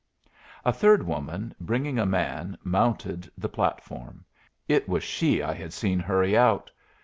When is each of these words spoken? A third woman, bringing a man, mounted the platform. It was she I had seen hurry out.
A 0.65 0.73
third 0.73 1.03
woman, 1.03 1.53
bringing 1.59 1.99
a 1.99 2.07
man, 2.07 2.57
mounted 2.63 3.31
the 3.37 3.47
platform. 3.47 4.25
It 4.67 4.89
was 4.89 5.03
she 5.03 5.43
I 5.43 5.53
had 5.53 5.73
seen 5.73 5.99
hurry 5.99 6.35
out. 6.35 6.71